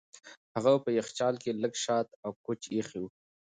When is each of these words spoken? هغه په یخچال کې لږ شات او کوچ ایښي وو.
هغه 0.55 0.73
په 0.83 0.89
یخچال 0.99 1.35
کې 1.43 1.51
لږ 1.61 1.73
شات 1.83 2.07
او 2.25 2.31
کوچ 2.45 2.61
ایښي 2.73 2.99
وو. 3.01 3.09